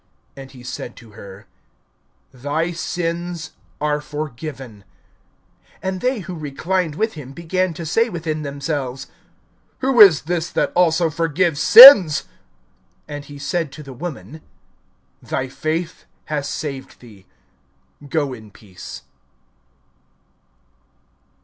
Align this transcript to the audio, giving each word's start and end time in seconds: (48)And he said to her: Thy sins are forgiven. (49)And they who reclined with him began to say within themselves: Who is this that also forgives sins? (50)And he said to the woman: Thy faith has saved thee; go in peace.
(48)And 0.35 0.49
he 0.49 0.63
said 0.63 0.95
to 0.95 1.11
her: 1.11 1.45
Thy 2.33 2.71
sins 2.71 3.51
are 3.79 4.01
forgiven. 4.01 4.83
(49)And 5.83 5.99
they 5.99 6.19
who 6.21 6.33
reclined 6.33 6.95
with 6.95 7.13
him 7.13 7.33
began 7.33 7.71
to 7.75 7.85
say 7.85 8.09
within 8.09 8.41
themselves: 8.41 9.05
Who 9.81 9.99
is 10.01 10.23
this 10.23 10.49
that 10.53 10.71
also 10.73 11.11
forgives 11.11 11.59
sins? 11.61 12.23
(50)And 13.07 13.25
he 13.25 13.37
said 13.37 13.71
to 13.73 13.83
the 13.83 13.93
woman: 13.93 14.41
Thy 15.21 15.47
faith 15.47 16.05
has 16.25 16.49
saved 16.49 16.99
thee; 16.99 17.27
go 18.09 18.33
in 18.33 18.49
peace. 18.49 19.03